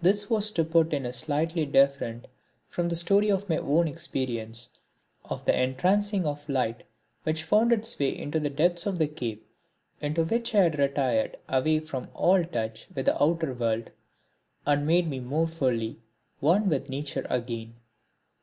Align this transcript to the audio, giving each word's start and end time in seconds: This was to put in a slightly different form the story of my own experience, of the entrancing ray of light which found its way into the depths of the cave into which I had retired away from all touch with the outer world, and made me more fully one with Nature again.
This 0.00 0.30
was 0.30 0.50
to 0.52 0.64
put 0.64 0.94
in 0.94 1.04
a 1.04 1.12
slightly 1.12 1.66
different 1.66 2.28
form 2.70 2.88
the 2.88 2.96
story 2.96 3.28
of 3.30 3.46
my 3.50 3.58
own 3.58 3.86
experience, 3.88 4.70
of 5.26 5.44
the 5.44 5.54
entrancing 5.54 6.22
ray 6.22 6.28
of 6.30 6.48
light 6.48 6.84
which 7.24 7.42
found 7.44 7.70
its 7.70 7.98
way 7.98 8.16
into 8.16 8.40
the 8.40 8.48
depths 8.48 8.86
of 8.86 8.96
the 8.98 9.06
cave 9.06 9.40
into 10.00 10.24
which 10.24 10.54
I 10.54 10.62
had 10.62 10.78
retired 10.78 11.36
away 11.46 11.80
from 11.80 12.08
all 12.14 12.42
touch 12.42 12.88
with 12.94 13.04
the 13.04 13.22
outer 13.22 13.52
world, 13.52 13.90
and 14.64 14.86
made 14.86 15.10
me 15.10 15.20
more 15.20 15.46
fully 15.46 16.00
one 16.38 16.70
with 16.70 16.88
Nature 16.88 17.26
again. 17.28 17.74